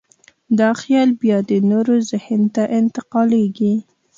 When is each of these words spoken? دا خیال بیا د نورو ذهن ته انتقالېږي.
دا 0.59 0.69
خیال 0.81 1.09
بیا 1.21 1.37
د 1.49 1.51
نورو 1.69 1.95
ذهن 2.11 2.41
ته 2.55 2.63
انتقالېږي. 2.79 3.73